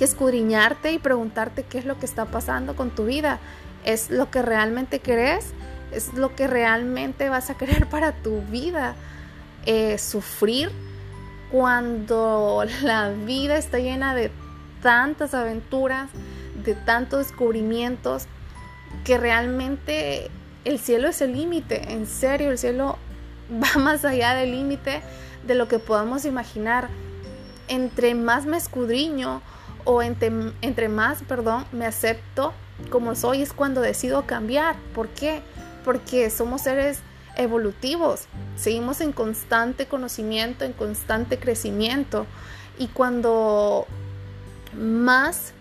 que 0.00 0.06
escudriñarte 0.06 0.92
y 0.92 0.98
preguntarte 0.98 1.62
qué 1.62 1.76
es 1.76 1.84
lo 1.84 1.98
que 1.98 2.06
está 2.06 2.24
pasando 2.24 2.74
con 2.74 2.88
tu 2.88 3.04
vida. 3.04 3.38
¿Es 3.84 4.08
lo 4.08 4.30
que 4.30 4.40
realmente 4.40 5.00
querés? 5.00 5.48
¿Es 5.92 6.14
lo 6.14 6.34
que 6.34 6.46
realmente 6.46 7.28
vas 7.28 7.50
a 7.50 7.58
querer 7.58 7.86
para 7.90 8.12
tu 8.12 8.40
vida? 8.40 8.96
Eh, 9.66 9.98
sufrir 9.98 10.70
cuando 11.52 12.64
la 12.82 13.10
vida 13.10 13.58
está 13.58 13.78
llena 13.78 14.14
de 14.14 14.30
tantas 14.80 15.34
aventuras, 15.34 16.08
de 16.64 16.74
tantos 16.74 17.26
descubrimientos, 17.26 18.24
que 19.04 19.18
realmente 19.18 20.30
el 20.64 20.78
cielo 20.78 21.08
es 21.08 21.20
el 21.20 21.34
límite, 21.34 21.92
en 21.92 22.06
serio, 22.06 22.50
el 22.50 22.56
cielo 22.56 22.96
va 23.52 23.78
más 23.78 24.06
allá 24.06 24.32
del 24.32 24.52
límite 24.52 25.02
de 25.46 25.54
lo 25.54 25.68
que 25.68 25.78
podamos 25.78 26.24
imaginar. 26.24 26.88
Entre 27.68 28.14
más 28.14 28.46
me 28.46 28.56
escudriño 28.56 29.42
o 29.84 30.02
entre, 30.02 30.30
entre 30.62 30.88
más, 30.88 31.22
perdón, 31.22 31.64
me 31.72 31.86
acepto 31.86 32.52
como 32.88 33.14
soy 33.14 33.42
es 33.42 33.52
cuando 33.52 33.80
decido 33.80 34.26
cambiar. 34.26 34.76
¿Por 34.94 35.08
qué? 35.08 35.42
Porque 35.84 36.30
somos 36.30 36.62
seres 36.62 37.00
evolutivos, 37.36 38.24
seguimos 38.56 39.00
en 39.00 39.12
constante 39.12 39.86
conocimiento, 39.86 40.64
en 40.64 40.72
constante 40.72 41.38
crecimiento 41.38 42.26
y 42.78 42.88
cuando 42.88 43.86
más 44.76 45.52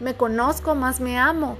me 0.00 0.14
conozco, 0.14 0.74
más 0.74 1.00
me 1.00 1.18
amo. 1.18 1.58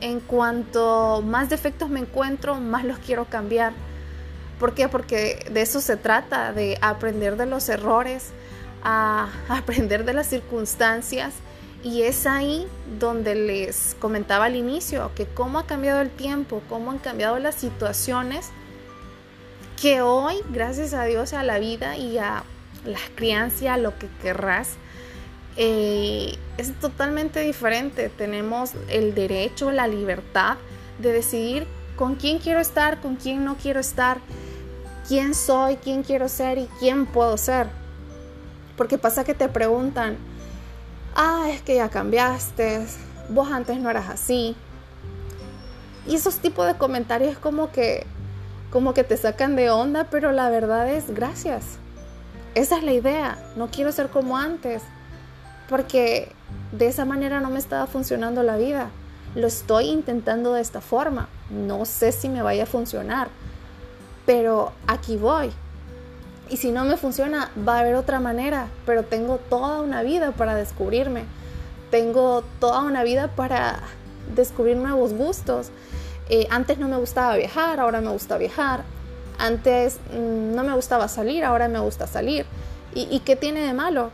En 0.00 0.20
cuanto 0.20 1.22
más 1.26 1.48
defectos 1.48 1.88
me 1.88 2.00
encuentro, 2.00 2.56
más 2.56 2.84
los 2.84 2.98
quiero 2.98 3.24
cambiar. 3.24 3.72
¿Por 4.60 4.74
qué? 4.74 4.88
Porque 4.88 5.46
de 5.50 5.62
eso 5.62 5.80
se 5.80 5.96
trata, 5.96 6.52
de 6.52 6.78
aprender 6.82 7.36
de 7.36 7.46
los 7.46 7.68
errores, 7.68 8.32
a 8.86 9.28
aprender 9.48 10.04
de 10.04 10.14
las 10.14 10.28
circunstancias. 10.28 11.34
Y 11.82 12.02
es 12.02 12.26
ahí 12.26 12.66
donde 12.98 13.34
les 13.34 13.96
comentaba 14.00 14.46
al 14.46 14.56
inicio, 14.56 15.10
que 15.14 15.26
cómo 15.26 15.58
ha 15.58 15.66
cambiado 15.66 16.00
el 16.00 16.10
tiempo, 16.10 16.62
cómo 16.68 16.90
han 16.90 16.98
cambiado 16.98 17.38
las 17.38 17.56
situaciones 17.56 18.50
que 19.80 20.00
hoy, 20.00 20.36
gracias 20.50 20.94
a 20.94 21.04
Dios, 21.04 21.32
a 21.32 21.42
la 21.42 21.58
vida 21.58 21.96
y 21.96 22.18
a 22.18 22.44
la 22.84 22.98
crianza, 23.14 23.76
lo 23.76 23.96
que 23.98 24.08
querrás, 24.22 24.70
eh, 25.56 26.36
es 26.56 26.72
totalmente 26.80 27.40
diferente. 27.40 28.08
Tenemos 28.08 28.72
el 28.88 29.14
derecho, 29.14 29.70
la 29.70 29.86
libertad 29.86 30.56
de 30.98 31.12
decidir 31.12 31.66
con 31.96 32.14
quién 32.14 32.38
quiero 32.38 32.60
estar, 32.60 33.00
con 33.00 33.16
quién 33.16 33.44
no 33.44 33.56
quiero 33.56 33.80
estar, 33.80 34.18
quién 35.06 35.34
soy, 35.34 35.76
quién 35.76 36.02
quiero 36.02 36.28
ser 36.28 36.58
y 36.58 36.68
quién 36.80 37.06
puedo 37.06 37.36
ser. 37.36 37.85
Porque 38.76 38.98
pasa 38.98 39.24
que 39.24 39.34
te 39.34 39.48
preguntan, 39.48 40.16
ah, 41.14 41.48
es 41.50 41.62
que 41.62 41.76
ya 41.76 41.88
cambiaste, 41.88 42.86
vos 43.28 43.50
antes 43.50 43.78
no 43.78 43.90
eras 43.90 44.08
así. 44.08 44.56
Y 46.06 46.14
esos 46.14 46.36
tipos 46.36 46.66
de 46.66 46.74
comentarios 46.74 47.38
como 47.38 47.72
que 47.72 48.06
como 48.70 48.94
que 48.94 49.04
te 49.04 49.16
sacan 49.16 49.56
de 49.56 49.70
onda, 49.70 50.04
pero 50.10 50.32
la 50.32 50.50
verdad 50.50 50.90
es 50.90 51.14
gracias. 51.14 51.78
Esa 52.54 52.78
es 52.78 52.84
la 52.84 52.92
idea. 52.92 53.38
No 53.56 53.68
quiero 53.68 53.92
ser 53.92 54.08
como 54.08 54.36
antes, 54.36 54.82
porque 55.68 56.32
de 56.72 56.88
esa 56.88 57.04
manera 57.04 57.40
no 57.40 57.50
me 57.50 57.58
estaba 57.58 57.86
funcionando 57.86 58.42
la 58.42 58.56
vida. 58.56 58.90
Lo 59.34 59.46
estoy 59.46 59.86
intentando 59.86 60.52
de 60.52 60.60
esta 60.60 60.80
forma. 60.80 61.28
No 61.50 61.84
sé 61.84 62.12
si 62.12 62.28
me 62.28 62.42
vaya 62.42 62.64
a 62.64 62.66
funcionar, 62.66 63.28
pero 64.24 64.72
aquí 64.86 65.16
voy. 65.16 65.52
Y 66.48 66.58
si 66.58 66.70
no 66.70 66.84
me 66.84 66.96
funciona, 66.96 67.50
va 67.66 67.76
a 67.76 67.80
haber 67.80 67.96
otra 67.96 68.20
manera, 68.20 68.68
pero 68.84 69.02
tengo 69.02 69.38
toda 69.50 69.80
una 69.80 70.02
vida 70.02 70.32
para 70.32 70.54
descubrirme. 70.54 71.24
Tengo 71.90 72.44
toda 72.60 72.82
una 72.82 73.02
vida 73.02 73.28
para 73.28 73.80
descubrir 74.34 74.76
nuevos 74.76 75.12
gustos. 75.12 75.70
Eh, 76.28 76.46
antes 76.50 76.78
no 76.78 76.88
me 76.88 76.96
gustaba 76.96 77.36
viajar, 77.36 77.80
ahora 77.80 78.00
me 78.00 78.10
gusta 78.10 78.38
viajar. 78.38 78.84
Antes 79.38 79.98
mm, 80.12 80.54
no 80.54 80.64
me 80.64 80.74
gustaba 80.74 81.08
salir, 81.08 81.44
ahora 81.44 81.68
me 81.68 81.80
gusta 81.80 82.06
salir. 82.06 82.46
¿Y, 82.94 83.20
qué 83.20 83.36
tiene 83.36 83.60
de 83.60 83.74
malo? 83.74 84.10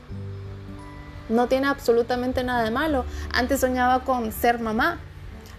No 1.28 1.46
tiene 1.46 1.68
absolutamente 1.68 2.42
nada 2.42 2.64
de 2.64 2.72
malo. 2.72 3.04
Antes 3.32 3.60
soñaba 3.60 4.00
con 4.00 4.32
ser 4.32 4.58
mamá. 4.58 4.98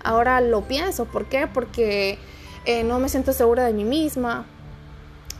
Ahora 0.03 0.41
lo 0.41 0.63
pienso. 0.63 1.05
¿Por 1.05 1.27
qué? 1.27 1.47
Porque 1.47 2.19
eh, 2.65 2.83
no 2.83 2.99
me 2.99 3.07
siento 3.07 3.31
segura 3.31 3.63
de 3.63 3.71
mí 3.71 3.85
misma. 3.85 4.45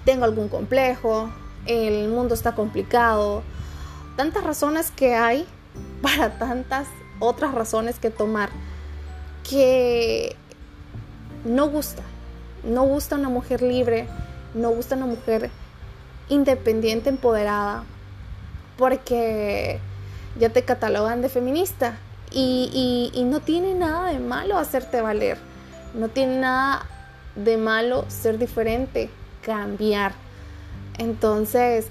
Tengo 0.06 0.26
algún 0.26 0.50
complejo. 0.50 1.30
El 1.66 2.10
mundo 2.10 2.34
está 2.34 2.56
complicado. 2.56 3.44
Tantas 4.16 4.44
razones 4.44 4.92
que 4.92 5.16
hay 5.16 5.48
para 6.02 6.38
tantas 6.38 6.88
otras 7.20 7.54
razones 7.54 8.00
que 8.00 8.10
tomar. 8.10 8.50
Que 9.50 10.36
no 11.46 11.68
gusta. 11.68 12.04
No 12.64 12.84
gusta 12.84 13.16
una 13.16 13.30
mujer 13.30 13.62
libre, 13.62 14.08
no 14.54 14.70
gusta 14.70 14.96
una 14.96 15.06
mujer 15.06 15.50
independiente, 16.30 17.10
empoderada, 17.10 17.84
porque 18.78 19.80
ya 20.40 20.50
te 20.50 20.64
catalogan 20.64 21.22
de 21.22 21.30
feminista. 21.30 21.98
Y, 22.32 23.12
no 23.26 23.42
tiene 23.42 23.76
nada 23.76 24.12
de 24.12 24.20
malo 24.20 24.58
hacerte 24.58 25.02
valer. 25.02 25.38
No 25.94 26.08
tiene 26.08 26.40
nada 26.40 26.86
de 27.36 27.58
malo 27.58 28.06
ser 28.08 28.40
diferente, 28.40 29.10
cambiar. 29.46 30.14
Entonces, 30.98 31.88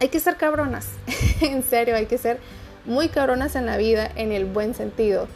hay 0.00 0.08
que 0.08 0.20
ser 0.20 0.36
cabronas. 0.36 0.88
en 1.40 1.62
serio, 1.62 1.96
hay 1.96 2.06
que 2.06 2.18
ser 2.18 2.40
muy 2.84 3.08
cabronas 3.08 3.54
en 3.56 3.66
la 3.66 3.76
vida, 3.76 4.10
en 4.16 4.32
el 4.32 4.46
buen 4.46 4.74
sentido. 4.74 5.28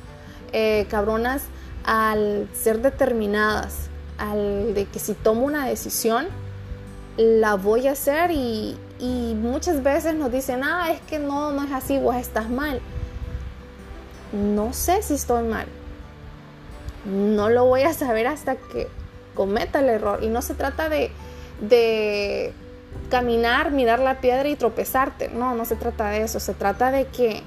Eh, 0.53 0.87
cabronas 0.91 1.43
al 1.85 2.49
ser 2.55 2.81
determinadas, 2.81 3.89
al 4.19 4.75
de 4.75 4.87
que 4.87 4.99
si 4.99 5.15
tomo 5.15 5.45
una 5.45 5.67
decisión, 5.67 6.27
la 7.17 7.55
voy 7.55 7.89
a 7.89 7.93
hacer 7.93 8.31
y, 8.31 8.79
muchas 9.01 9.83
veces 9.83 10.15
nos 10.15 10.31
dicen, 10.31 10.63
ah, 10.63 10.93
es 10.93 11.01
que 11.01 11.19
no, 11.19 11.51
no 11.51 11.65
es 11.65 11.73
así, 11.73 11.99
vos 11.99 12.15
estás 12.15 12.49
mal. 12.49 12.81
No 14.33 14.73
sé 14.73 15.03
si 15.03 15.15
estoy 15.15 15.43
mal. 15.43 15.67
No 17.05 17.51
lo 17.51 17.65
voy 17.65 17.83
a 17.83 17.93
saber 17.93 18.29
hasta 18.29 18.55
que 18.55 18.87
cometa 19.35 19.81
el 19.81 19.89
error. 19.89 20.23
Y 20.23 20.29
no 20.29 20.43
se 20.43 20.55
trata 20.55 20.89
de, 20.89 21.11
de 21.61 22.53
caminar, 23.11 23.71
mirar 23.71 23.99
la 23.99 24.21
piedra 24.21 24.49
y 24.49 24.57
tropezarte. 24.57 25.29
No, 25.29 25.55
no 25.55 25.65
se 25.65 25.77
trata 25.77 26.09
de 26.11 26.23
eso. 26.23 26.41
Se 26.41 26.55
trata 26.55 26.91
de 26.91 27.07
que 27.07 27.43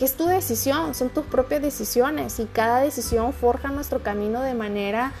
que 0.00 0.06
es 0.06 0.14
tu 0.14 0.24
decisión, 0.24 0.94
son 0.94 1.10
tus 1.10 1.26
propias 1.26 1.60
decisiones 1.60 2.40
y 2.40 2.46
cada 2.46 2.80
decisión 2.80 3.34
forja 3.34 3.68
nuestro 3.68 4.02
camino 4.02 4.40
de 4.40 4.54
manera 4.54 5.12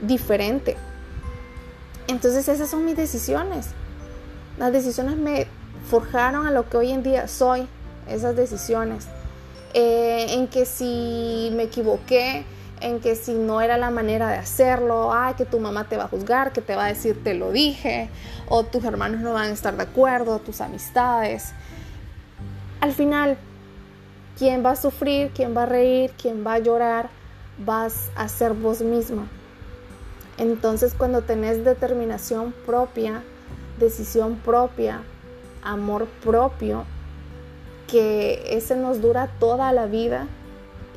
diferente. 0.00 0.76
Entonces 2.06 2.46
esas 2.46 2.70
son 2.70 2.84
mis 2.84 2.96
decisiones. 2.96 3.66
Las 4.56 4.72
decisiones 4.72 5.16
me 5.16 5.48
forjaron 5.90 6.46
a 6.46 6.52
lo 6.52 6.68
que 6.68 6.76
hoy 6.76 6.92
en 6.92 7.02
día 7.02 7.26
soy, 7.26 7.66
esas 8.08 8.36
decisiones. 8.36 9.08
Eh, 9.74 10.26
en 10.30 10.46
que 10.46 10.66
si 10.66 11.50
me 11.52 11.64
equivoqué, 11.64 12.44
en 12.80 13.00
que 13.00 13.14
si 13.16 13.34
no 13.34 13.60
era 13.60 13.76
la 13.76 13.90
manera 13.90 14.28
de 14.28 14.36
hacerlo, 14.36 15.12
ay, 15.12 15.34
que 15.34 15.44
tu 15.44 15.60
mamá 15.60 15.84
te 15.84 15.96
va 15.96 16.04
a 16.04 16.08
juzgar, 16.08 16.52
que 16.52 16.60
te 16.60 16.76
va 16.76 16.86
a 16.86 16.88
decir 16.88 17.22
te 17.22 17.34
lo 17.34 17.50
dije, 17.50 18.08
o 18.48 18.64
tus 18.64 18.84
hermanos 18.84 19.20
no 19.20 19.32
van 19.32 19.50
a 19.50 19.52
estar 19.52 19.76
de 19.76 19.82
acuerdo, 19.82 20.38
tus 20.38 20.60
amistades. 20.60 21.52
Al 22.80 22.92
final, 22.92 23.36
¿quién 24.38 24.64
va 24.64 24.72
a 24.72 24.76
sufrir? 24.76 25.30
¿Quién 25.34 25.56
va 25.56 25.64
a 25.64 25.66
reír? 25.66 26.12
¿Quién 26.20 26.46
va 26.46 26.54
a 26.54 26.58
llorar? 26.58 27.10
Vas 27.64 28.10
a 28.14 28.28
ser 28.28 28.54
vos 28.54 28.80
misma. 28.80 29.26
Entonces 30.38 30.94
cuando 30.94 31.22
tenés 31.22 31.64
determinación 31.64 32.54
propia, 32.64 33.22
decisión 33.78 34.36
propia, 34.36 35.02
amor 35.62 36.06
propio, 36.22 36.84
que 37.88 38.56
ese 38.56 38.76
nos 38.76 39.00
dura 39.00 39.28
toda 39.40 39.72
la 39.72 39.86
vida 39.86 40.28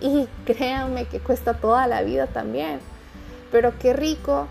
y 0.02 0.28
créanme 0.46 1.06
que 1.06 1.20
cuesta 1.20 1.54
toda 1.54 1.88
la 1.88 2.02
vida 2.02 2.28
también. 2.28 2.80
Pero 3.52 3.78
qué 3.78 3.94
rico, 3.94 4.48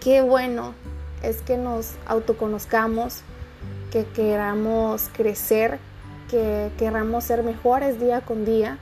qué 0.00 0.22
bueno 0.22 0.74
es 1.22 1.42
que 1.42 1.56
nos 1.56 1.94
autoconozcamos, 2.06 3.22
que 3.90 4.04
queramos 4.04 5.10
crecer, 5.12 5.78
que 6.30 6.70
queramos 6.78 7.24
ser 7.24 7.42
mejores 7.42 7.98
día 7.98 8.20
con 8.20 8.44
día. 8.44 8.78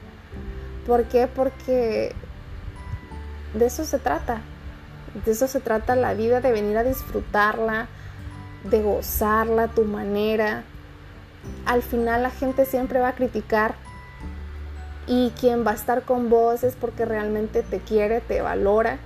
¿Por 0.87 1.05
qué? 1.05 1.27
Porque 1.27 2.15
de 3.55 3.67
eso 3.67 3.85
se 3.85 3.99
trata. 3.99 4.43
De 5.25 5.33
eso 5.33 5.47
se 5.47 5.61
trata 5.61 5.95
la 5.95 6.13
vida, 6.15 6.41
de 6.41 6.53
venir 6.53 6.77
a 6.77 6.83
disfrutarla, 6.83 7.87
de 8.65 8.83
gozarla 8.83 9.65
a 9.65 9.69
tu 9.69 9.85
manera. 9.85 10.65
Al 11.65 11.83
final 11.83 12.23
la 12.23 12.31
gente 12.31 12.67
siempre 12.67 12.99
va 12.99 13.09
a 13.09 13.15
criticar 13.15 13.77
y 15.07 15.31
quien 15.39 15.67
va 15.67 15.73
a 15.73 15.75
estar 15.75 16.03
con 16.03 16.31
vos 16.31 16.65
es 16.65 16.77
porque 16.77 17.05
realmente 17.05 17.63
te 17.63 17.79
quiere, 17.79 18.21
te 18.21 18.41
valora. 18.41 18.99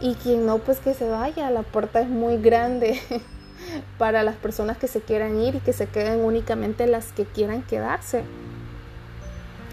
Y 0.00 0.14
quien 0.16 0.44
no, 0.44 0.58
pues 0.58 0.78
que 0.78 0.92
se 0.94 1.08
vaya. 1.08 1.50
La 1.50 1.62
puerta 1.62 2.00
es 2.00 2.08
muy 2.08 2.36
grande 2.38 3.00
para 3.98 4.22
las 4.22 4.36
personas 4.36 4.76
que 4.76 4.88
se 4.88 5.00
quieran 5.00 5.40
ir 5.40 5.56
y 5.56 5.60
que 5.60 5.72
se 5.72 5.86
queden 5.86 6.20
únicamente 6.20 6.86
las 6.86 7.12
que 7.12 7.24
quieran 7.24 7.62
quedarse. 7.62 8.24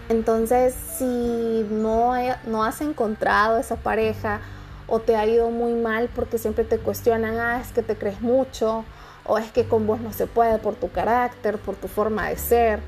Entonces, 0.08 0.74
si 0.74 1.66
no, 1.70 2.14
no 2.46 2.64
has 2.64 2.80
encontrado 2.80 3.58
esa 3.58 3.76
pareja 3.76 4.40
o 4.86 5.00
te 5.00 5.16
ha 5.16 5.26
ido 5.26 5.50
muy 5.50 5.74
mal 5.74 6.08
porque 6.14 6.38
siempre 6.38 6.64
te 6.64 6.78
cuestionan, 6.78 7.38
ah, 7.38 7.60
es 7.60 7.72
que 7.72 7.82
te 7.82 7.96
crees 7.96 8.20
mucho, 8.20 8.84
o 9.24 9.38
es 9.38 9.50
que 9.52 9.66
con 9.66 9.86
vos 9.86 10.00
no 10.00 10.12
se 10.12 10.26
puede 10.26 10.58
por 10.58 10.74
tu 10.74 10.90
carácter, 10.90 11.58
por 11.58 11.76
tu 11.76 11.88
forma 11.88 12.28
de 12.28 12.36
ser. 12.36 12.80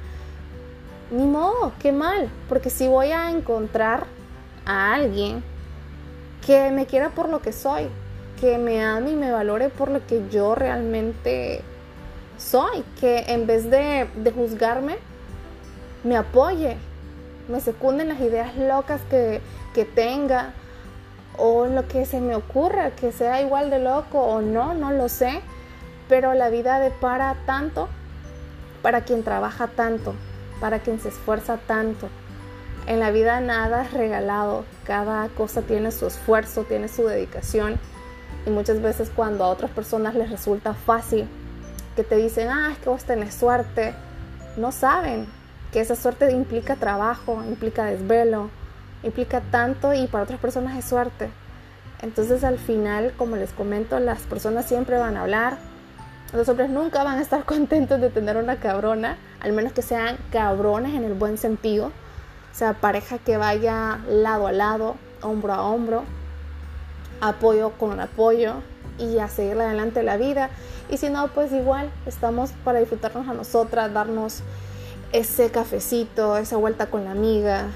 Ni 1.10 1.24
modo, 1.24 1.72
qué 1.78 1.92
mal, 1.92 2.30
porque 2.48 2.70
si 2.70 2.88
voy 2.88 3.12
a 3.12 3.30
encontrar 3.30 4.06
a 4.64 4.94
alguien 4.94 5.42
que 6.46 6.70
me 6.70 6.86
quiera 6.86 7.10
por 7.10 7.28
lo 7.28 7.40
que 7.40 7.52
soy, 7.52 7.88
que 8.40 8.58
me 8.58 8.82
ame 8.84 9.12
y 9.12 9.16
me 9.16 9.30
valore 9.30 9.68
por 9.68 9.90
lo 9.90 10.06
que 10.06 10.28
yo 10.30 10.54
realmente 10.54 11.62
soy, 12.38 12.84
que 13.00 13.24
en 13.28 13.46
vez 13.46 13.70
de, 13.70 14.08
juzgarme, 14.34 14.96
me 16.02 16.16
apoye, 16.16 16.76
me 17.48 17.60
secunden 17.60 18.08
las 18.08 18.20
ideas 18.20 18.56
locas 18.56 19.00
que 19.10 19.40
tenga, 19.94 20.54
o 21.36 21.66
lo 21.66 21.86
que 21.88 22.06
se 22.06 22.20
me 22.20 22.34
ocurra, 22.34 22.90
que 22.90 23.12
sea 23.12 23.40
igual 23.42 23.70
de 23.70 23.78
loco 23.80 24.20
o 24.20 24.40
no, 24.40 24.74
no 24.74 24.92
lo 24.92 25.08
sé, 25.08 25.40
pero 26.08 26.34
la 26.34 26.48
vida 26.48 26.80
depara 26.80 27.36
tanto 27.46 27.88
para 28.82 29.02
quien 29.04 29.22
trabaja 29.22 29.66
tanto, 29.68 30.14
para 30.60 30.80
quien 30.80 31.00
se 31.00 31.08
esfuerza 31.08 31.58
tanto. 31.58 32.08
En 32.86 33.00
la 33.00 33.10
vida 33.10 33.40
nada 33.40 33.84
es 33.84 33.92
regalado, 33.92 34.64
cada 34.84 35.28
cosa 35.28 35.62
tiene 35.62 35.90
su 35.90 36.06
esfuerzo, 36.06 36.64
tiene 36.64 36.88
su 36.88 37.06
dedicación 37.06 37.78
y 38.46 38.50
muchas 38.50 38.82
veces 38.82 39.10
cuando 39.14 39.44
a 39.44 39.48
otras 39.48 39.70
personas 39.70 40.14
les 40.14 40.30
resulta 40.30 40.74
fácil, 40.74 41.26
que 41.96 42.04
te 42.04 42.16
dicen, 42.16 42.48
ah, 42.48 42.70
es 42.72 42.78
que 42.78 42.90
vos 42.90 43.04
tenés 43.04 43.34
suerte, 43.34 43.94
no 44.56 44.70
saben 44.72 45.26
que 45.72 45.80
esa 45.80 45.96
suerte 45.96 46.30
implica 46.30 46.76
trabajo, 46.76 47.42
implica 47.48 47.86
desvelo, 47.86 48.50
implica 49.02 49.40
tanto 49.40 49.94
y 49.94 50.06
para 50.06 50.24
otras 50.24 50.40
personas 50.40 50.76
es 50.78 50.84
suerte. 50.84 51.30
Entonces 52.02 52.44
al 52.44 52.58
final, 52.58 53.12
como 53.16 53.36
les 53.36 53.52
comento, 53.52 53.98
las 53.98 54.20
personas 54.22 54.66
siempre 54.66 54.98
van 54.98 55.16
a 55.16 55.22
hablar. 55.22 55.56
Los 56.32 56.48
hombres 56.48 56.68
nunca 56.68 57.02
van 57.02 57.18
a 57.18 57.22
estar 57.22 57.44
contentos 57.46 58.00
de 58.00 58.10
tener 58.10 58.36
una 58.36 58.56
cabrona, 58.56 59.16
al 59.44 59.52
menos 59.52 59.74
que 59.74 59.82
sean 59.82 60.16
cabrones 60.32 60.94
en 60.94 61.04
el 61.04 61.12
buen 61.12 61.36
sentido. 61.36 61.88
O 61.88 62.56
sea, 62.56 62.72
pareja 62.72 63.18
que 63.18 63.36
vaya 63.36 64.00
lado 64.08 64.46
a 64.46 64.52
lado, 64.52 64.96
hombro 65.20 65.52
a 65.52 65.62
hombro, 65.62 66.04
apoyo 67.20 67.72
con 67.72 68.00
apoyo 68.00 68.54
y 68.98 69.18
a 69.18 69.28
seguir 69.28 69.60
adelante 69.60 70.02
la 70.02 70.16
vida. 70.16 70.48
Y 70.88 70.96
si 70.96 71.10
no, 71.10 71.28
pues 71.28 71.52
igual 71.52 71.90
estamos 72.06 72.52
para 72.64 72.78
disfrutarnos 72.78 73.28
a 73.28 73.34
nosotras, 73.34 73.92
darnos 73.92 74.40
ese 75.12 75.50
cafecito, 75.50 76.38
esa 76.38 76.56
vuelta 76.56 76.86
con 76.86 77.04
la 77.04 77.10
amiga, 77.10 77.66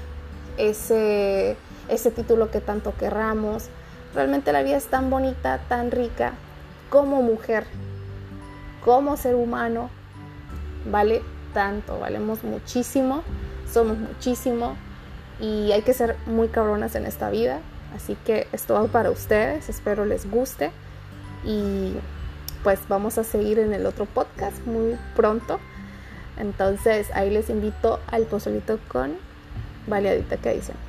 ese, 0.57 1.55
ese 1.87 2.09
título 2.09 2.49
que 2.49 2.61
tanto 2.61 2.95
querramos. 2.97 3.65
Realmente 4.15 4.51
la 4.51 4.63
vida 4.63 4.77
es 4.77 4.87
tan 4.87 5.11
bonita, 5.11 5.59
tan 5.69 5.91
rica 5.91 6.33
como 6.89 7.21
mujer, 7.21 7.67
como 8.83 9.17
ser 9.17 9.35
humano. 9.35 9.91
Vale 10.89 11.21
tanto, 11.53 11.99
valemos 11.99 12.43
muchísimo, 12.43 13.23
somos 13.71 13.97
muchísimo 13.97 14.75
y 15.39 15.71
hay 15.71 15.81
que 15.81 15.93
ser 15.93 16.15
muy 16.25 16.47
cabronas 16.49 16.95
en 16.95 17.05
esta 17.05 17.29
vida. 17.29 17.59
Así 17.95 18.15
que 18.25 18.47
esto 18.51 18.75
va 18.75 18.85
para 18.87 19.09
ustedes, 19.09 19.69
espero 19.69 20.05
les 20.05 20.29
guste 20.29 20.71
y 21.43 21.93
pues 22.63 22.79
vamos 22.87 23.17
a 23.17 23.23
seguir 23.23 23.59
en 23.59 23.73
el 23.73 23.85
otro 23.85 24.05
podcast 24.05 24.65
muy 24.65 24.97
pronto. 25.15 25.59
Entonces 26.37 27.09
ahí 27.13 27.29
les 27.29 27.49
invito 27.49 27.99
al 28.07 28.23
pozolito 28.23 28.79
con 28.87 29.17
baleadita 29.87 30.37
que 30.37 30.53
dicen. 30.53 30.88